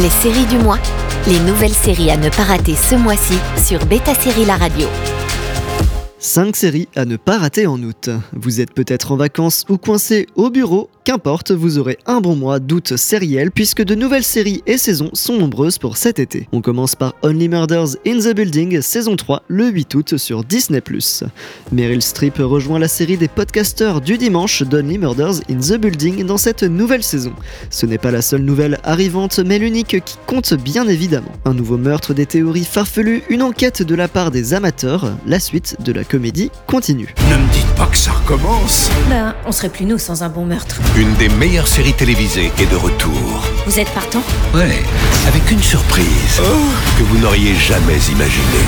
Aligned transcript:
Les 0.00 0.10
séries 0.10 0.46
du 0.46 0.58
mois, 0.58 0.78
les 1.26 1.40
nouvelles 1.40 1.74
séries 1.74 2.12
à 2.12 2.16
ne 2.16 2.28
pas 2.28 2.44
rater 2.44 2.76
ce 2.76 2.94
mois-ci 2.94 3.34
sur 3.60 3.84
Beta 3.86 4.14
Série 4.14 4.44
La 4.44 4.56
Radio. 4.56 4.86
5 6.20 6.56
séries 6.56 6.88
à 6.96 7.04
ne 7.04 7.16
pas 7.16 7.38
rater 7.38 7.68
en 7.68 7.80
août. 7.80 8.10
Vous 8.32 8.60
êtes 8.60 8.72
peut-être 8.72 9.12
en 9.12 9.16
vacances 9.16 9.64
ou 9.68 9.78
coincé 9.78 10.26
au 10.34 10.50
bureau, 10.50 10.90
qu'importe, 11.04 11.52
vous 11.52 11.78
aurez 11.78 11.96
un 12.06 12.20
bon 12.20 12.34
mois 12.34 12.58
d'août 12.58 12.96
sériel 12.96 13.52
puisque 13.52 13.84
de 13.84 13.94
nouvelles 13.94 14.24
séries 14.24 14.62
et 14.66 14.78
saisons 14.78 15.10
sont 15.12 15.38
nombreuses 15.38 15.78
pour 15.78 15.96
cet 15.96 16.18
été. 16.18 16.48
On 16.50 16.60
commence 16.60 16.96
par 16.96 17.14
Only 17.22 17.48
Murders 17.48 17.96
in 18.04 18.18
the 18.18 18.34
Building, 18.34 18.80
saison 18.80 19.14
3, 19.14 19.44
le 19.46 19.68
8 19.68 19.94
août 19.94 20.16
sur 20.16 20.42
Disney+. 20.42 20.82
Meryl 21.70 22.02
Streep 22.02 22.38
rejoint 22.38 22.80
la 22.80 22.88
série 22.88 23.16
des 23.16 23.28
podcasteurs 23.28 24.00
du 24.00 24.18
dimanche 24.18 24.62
d'Only 24.62 24.98
Murders 24.98 25.40
in 25.48 25.58
the 25.58 25.78
Building 25.78 26.26
dans 26.26 26.36
cette 26.36 26.64
nouvelle 26.64 27.04
saison. 27.04 27.32
Ce 27.70 27.86
n'est 27.86 27.98
pas 27.98 28.10
la 28.10 28.22
seule 28.22 28.42
nouvelle 28.42 28.80
arrivante, 28.82 29.38
mais 29.38 29.60
l'unique 29.60 30.04
qui 30.04 30.16
compte 30.26 30.52
bien 30.54 30.88
évidemment. 30.88 31.32
Un 31.44 31.54
nouveau 31.54 31.78
meurtre, 31.78 32.12
des 32.12 32.26
théories 32.26 32.64
farfelues, 32.64 33.22
une 33.30 33.42
enquête 33.42 33.82
de 33.82 33.94
la 33.94 34.08
part 34.08 34.32
des 34.32 34.52
amateurs, 34.52 35.12
la 35.24 35.38
suite 35.38 35.76
de 35.84 35.92
la 35.92 36.04
comédie 36.08 36.50
continue. 36.66 37.14
Ne 37.30 37.36
me 37.36 37.52
dites 37.52 37.74
pas 37.76 37.86
que 37.86 37.96
ça 37.96 38.12
recommence 38.12 38.90
Ben, 39.08 39.34
on 39.46 39.52
serait 39.52 39.68
plus 39.68 39.84
nous 39.84 39.98
sans 39.98 40.22
un 40.22 40.28
bon 40.28 40.44
meurtre. 40.44 40.80
Une 40.96 41.14
des 41.14 41.28
meilleures 41.28 41.68
séries 41.68 41.92
télévisées 41.92 42.50
est 42.58 42.70
de 42.70 42.76
retour. 42.76 43.42
Vous 43.66 43.78
êtes 43.78 43.90
partant? 43.90 44.22
Ouais, 44.54 44.82
avec 45.28 45.50
une 45.50 45.62
surprise 45.62 46.40
que 46.98 47.02
vous 47.04 47.18
n'auriez 47.18 47.54
jamais 47.54 47.98
imaginée. 48.10 48.66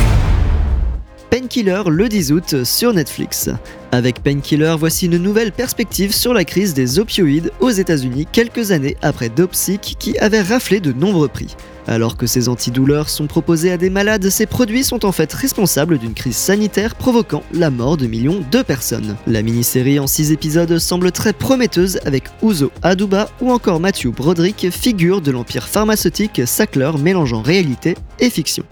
Painkiller 1.30 1.82
le 1.86 2.08
10 2.08 2.32
août 2.32 2.64
sur 2.64 2.92
Netflix. 2.92 3.50
Avec 3.92 4.20
Painkiller, 4.22 4.74
voici 4.78 5.06
une 5.06 5.16
nouvelle 5.18 5.52
perspective 5.52 6.12
sur 6.12 6.34
la 6.34 6.44
crise 6.44 6.74
des 6.74 6.98
opioïdes 6.98 7.52
aux 7.60 7.70
États-Unis 7.70 8.26
quelques 8.30 8.72
années 8.72 8.96
après 9.00 9.28
Dopsic 9.28 9.96
qui 9.98 10.18
avait 10.18 10.42
raflé 10.42 10.80
de 10.80 10.92
nombreux 10.92 11.28
prix. 11.28 11.56
Alors 11.90 12.16
que 12.16 12.28
ces 12.28 12.48
antidouleurs 12.48 13.08
sont 13.08 13.26
proposés 13.26 13.72
à 13.72 13.76
des 13.76 13.90
malades, 13.90 14.30
ces 14.30 14.46
produits 14.46 14.84
sont 14.84 15.04
en 15.04 15.10
fait 15.10 15.32
responsables 15.32 15.98
d'une 15.98 16.14
crise 16.14 16.36
sanitaire 16.36 16.94
provoquant 16.94 17.42
la 17.52 17.68
mort 17.68 17.96
de 17.96 18.06
millions 18.06 18.44
de 18.48 18.62
personnes. 18.62 19.16
La 19.26 19.42
mini-série 19.42 19.98
en 19.98 20.06
6 20.06 20.30
épisodes 20.30 20.78
semble 20.78 21.10
très 21.10 21.32
prometteuse 21.32 21.98
avec 22.06 22.24
Uzo 22.44 22.70
Aduba 22.82 23.28
ou 23.40 23.50
encore 23.50 23.80
Matthew 23.80 24.14
Broderick, 24.14 24.68
figure 24.70 25.20
de 25.20 25.32
l'empire 25.32 25.66
pharmaceutique 25.66 26.42
Sackler 26.46 26.92
mélangeant 26.96 27.42
réalité 27.42 27.96
et 28.20 28.30
fiction. 28.30 28.62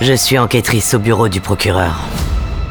Je 0.00 0.12
suis 0.12 0.38
enquêtrice 0.38 0.94
au 0.94 1.00
bureau 1.00 1.28
du 1.28 1.40
procureur. 1.40 1.98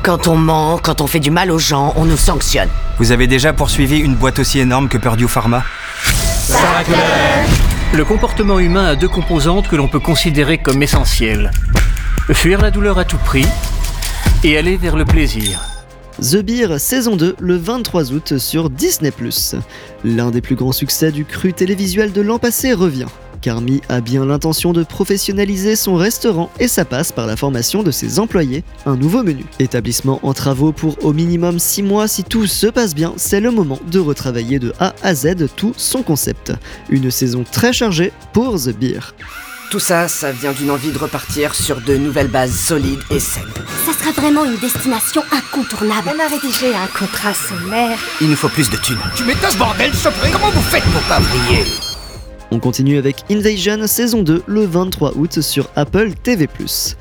Quand 0.02 0.28
on 0.28 0.38
ment, 0.38 0.80
quand 0.82 1.02
on 1.02 1.08
fait 1.08 1.20
du 1.20 1.30
mal 1.30 1.52
aux 1.52 1.60
gens, 1.60 1.94
on 1.98 2.06
nous 2.06 2.16
sanctionne. 2.16 2.70
Vous 3.00 3.12
avez 3.12 3.28
déjà 3.28 3.52
poursuivi 3.52 4.00
une 4.00 4.16
boîte 4.16 4.40
aussi 4.40 4.60
énorme 4.60 4.88
que 4.88 4.98
Purdue 4.98 5.28
Pharma? 5.28 5.62
Le 7.94 8.04
comportement 8.06 8.60
humain 8.60 8.86
a 8.86 8.96
deux 8.96 9.08
composantes 9.08 9.68
que 9.68 9.76
l'on 9.76 9.88
peut 9.88 10.00
considérer 10.00 10.58
comme 10.58 10.82
essentielles. 10.82 11.52
Fuir 12.32 12.62
la 12.62 12.72
douleur 12.72 12.98
à 12.98 13.06
tout 13.06 13.18
prix 13.18 13.46
et 14.44 14.58
aller 14.58 14.78
vers 14.78 14.96
le 14.96 15.06
plaisir. 15.06 15.62
The 16.22 16.38
Beer 16.38 16.80
saison 16.80 17.16
2 17.16 17.36
le 17.40 17.56
23 17.58 18.14
août 18.14 18.38
sur 18.38 18.70
Disney+. 18.70 19.12
L'un 20.04 20.32
des 20.32 20.42
plus 20.42 20.56
grands 20.56 20.72
succès 20.72 21.12
du 21.12 21.26
cru 21.26 21.54
télévisuel 21.54 22.12
de 22.12 22.22
l'an 22.22 22.40
passé 22.40 22.74
revient. 22.74 23.08
Carmi 23.40 23.82
a 23.90 24.02
bien 24.02 24.26
l'intention 24.26 24.74
de 24.74 24.84
professionnaliser 24.84 25.76
son 25.76 25.96
restaurant 25.96 26.52
et 26.60 26.68
ça 26.68 26.86
passe 26.86 27.12
par 27.12 27.28
la 27.28 27.36
formation 27.36 27.84
de 27.84 27.92
ses 27.92 28.20
employés, 28.20 28.64
un 28.86 28.96
nouveau 28.96 29.24
menu. 29.24 29.46
Établissement 29.60 30.20
en 30.24 30.34
travaux 30.34 30.72
pour 30.72 31.04
au 31.04 31.14
minimum 31.14 31.60
6 31.60 31.84
mois, 31.84 32.08
si 32.08 32.24
tout 32.24 32.48
se 32.48 32.68
passe 32.68 32.96
bien, 32.96 33.14
c'est 33.18 33.40
le 33.40 33.52
moment 33.52 33.80
de 33.92 34.00
retravailler 34.00 34.60
de 34.60 34.74
A 34.80 34.94
à 35.04 35.16
Z 35.16 35.48
tout 35.56 35.74
son 35.78 36.04
concept. 36.04 36.54
Une 36.90 37.12
saison 37.12 37.44
très 37.50 37.74
chargée 37.74 38.12
pour 38.34 38.60
The 38.60 38.78
Beer. 38.78 39.14
Tout 39.70 39.80
ça, 39.80 40.08
ça 40.08 40.32
vient 40.32 40.52
d'une 40.52 40.72
envie 40.72 40.92
de 40.92 40.98
repartir 40.98 41.54
sur 41.54 41.80
de 41.80 41.96
nouvelles 41.96 42.28
bases 42.28 42.56
solides 42.56 43.02
et 43.12 43.20
saines. 43.20 43.44
Ça 43.86 43.94
sera 43.94 44.12
vraiment 44.20 44.44
une 44.44 44.58
destination 44.58 45.22
incontournable. 45.32 46.10
On 46.16 46.20
a 46.20 46.28
rédigé 46.28 46.74
un 46.74 46.88
contrat 46.88 47.36
sommaire. 47.36 48.00
Il 48.20 48.30
nous 48.30 48.36
faut 48.36 48.50
plus 48.50 48.70
de 48.70 48.78
thunes. 48.78 48.98
Tu 49.16 49.24
ce 49.24 49.58
bordel, 49.58 49.94
Chopré 49.94 50.32
Comment 50.32 50.50
vous 50.50 50.62
faites 50.62 50.84
pour 50.86 51.02
pas 51.04 51.20
briller 51.20 51.66
On 52.52 52.60
continue 52.60 52.98
avec 52.98 53.24
Invasion 53.30 53.86
saison 53.86 54.24
2 54.24 54.44
le 54.48 54.66
23 54.66 55.18
août 55.18 55.42
sur 55.42 55.70
Apple 55.76 56.14
TV+. 56.24 56.48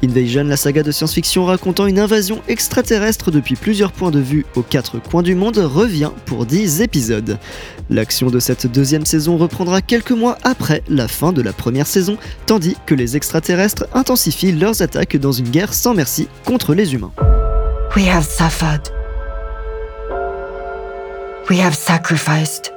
Invasion, 0.05 0.45
la 0.45 0.57
saga 0.59 0.83
de 0.83 0.93
science-fiction 0.93 1.47
racontant 1.47 1.87
une 1.87 1.99
invasion 1.99 2.43
extraterrestre 2.49 3.31
depuis 3.31 3.57
plusieurs 3.57 3.93
points 3.93 4.11
de 4.11 4.21
vue 4.21 4.45
aux 4.57 4.63
quatre 4.63 4.99
coins 4.99 5.23
du 5.23 5.35
monde 5.35 5.57
revient 5.57 6.11
pour 6.27 6.45
10 6.45 6.83
épisodes. 6.83 7.39
L'action 7.89 8.29
de 8.29 8.39
cette 8.39 8.67
deuxième 8.67 9.07
saison 9.07 9.39
reprendra 9.39 9.81
quelques 9.81 10.11
mois 10.11 10.37
après 10.43 10.83
la 10.89 11.09
fin 11.09 11.33
de 11.33 11.41
la 11.41 11.55
première 11.55 11.87
saison, 11.87 12.19
tandis 12.45 12.77
que 12.85 12.95
les 12.95 13.17
extraterrestres 13.17 13.87
intensifient 13.95 14.53
leurs 14.53 14.83
attaques 14.83 15.17
dans 15.17 15.33
une 15.33 15.49
guerre 15.49 15.73
sans 15.73 15.95
merci 15.95 16.29
contre 16.45 16.75
les 16.75 16.93
humains. 16.93 17.13
We 17.97 18.07
have 18.07 18.25
suffered. 18.25 18.93
We 21.49 21.59
have 21.59 21.75
sacrificed 21.75 22.75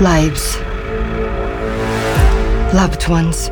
lives, 0.00 0.60
loved 2.72 3.08
ones. 3.08 3.50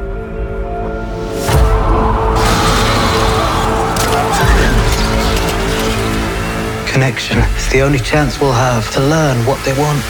Connection 6.86 7.38
is 7.56 7.68
the 7.70 7.82
only 7.82 7.98
chance 7.98 8.40
we'll 8.40 8.52
have 8.52 8.90
to 8.92 9.00
learn 9.00 9.36
what 9.46 9.58
they 9.64 9.72
want. 9.78 10.04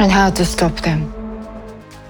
And 0.00 0.10
how 0.10 0.30
to 0.30 0.44
stop 0.44 0.80
them. 0.82 1.10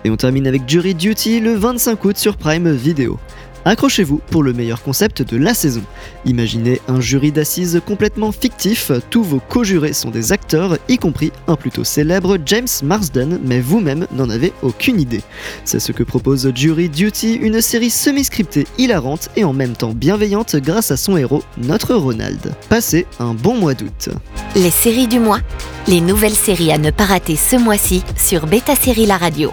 Et 0.04 0.10
on 0.10 0.16
termine 0.16 0.46
avec 0.46 0.68
Jury 0.68 0.94
Duty 0.94 1.40
le 1.40 1.54
25 1.54 2.04
août 2.04 2.16
sur 2.16 2.36
Prime 2.36 2.70
Video. 2.72 3.19
Accrochez-vous 3.64 4.20
pour 4.30 4.42
le 4.42 4.52
meilleur 4.52 4.82
concept 4.82 5.22
de 5.22 5.36
la 5.36 5.54
saison. 5.54 5.82
Imaginez 6.24 6.80
un 6.88 7.00
jury 7.00 7.32
d'assises 7.32 7.80
complètement 7.86 8.32
fictif, 8.32 8.90
tous 9.10 9.22
vos 9.22 9.40
co-jurés 9.48 9.92
sont 9.92 10.10
des 10.10 10.32
acteurs, 10.32 10.78
y 10.88 10.98
compris 10.98 11.32
un 11.46 11.56
plutôt 11.56 11.84
célèbre 11.84 12.38
James 12.44 12.68
Marsden, 12.82 13.38
mais 13.44 13.60
vous-même 13.60 14.06
n'en 14.12 14.30
avez 14.30 14.52
aucune 14.62 15.00
idée. 15.00 15.22
C'est 15.64 15.80
ce 15.80 15.92
que 15.92 16.02
propose 16.02 16.52
Jury 16.54 16.88
Duty, 16.88 17.34
une 17.34 17.60
série 17.60 17.90
semi-scriptée 17.90 18.66
hilarante 18.78 19.28
et 19.36 19.44
en 19.44 19.52
même 19.52 19.74
temps 19.74 19.92
bienveillante 19.92 20.56
grâce 20.56 20.90
à 20.90 20.96
son 20.96 21.16
héros, 21.16 21.42
notre 21.58 21.94
Ronald. 21.94 22.54
Passez 22.68 23.06
un 23.20 23.34
bon 23.34 23.56
mois 23.56 23.74
d'août. 23.74 24.08
Les 24.56 24.70
séries 24.70 25.08
du 25.08 25.20
mois, 25.20 25.40
les 25.86 26.00
nouvelles 26.00 26.32
séries 26.32 26.72
à 26.72 26.78
ne 26.78 26.90
pas 26.90 27.04
rater 27.04 27.36
ce 27.36 27.56
mois-ci 27.56 28.02
sur 28.16 28.46
Beta 28.46 28.74
Série 28.76 29.06
La 29.06 29.16
Radio. 29.16 29.52